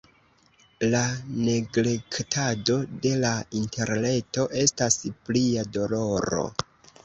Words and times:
La 0.93 1.01
neglektado 1.49 2.79
de 3.05 3.13
la 3.27 3.35
interreto 3.61 4.49
estas 4.67 5.01
plia 5.29 5.71
doloro. 5.81 6.47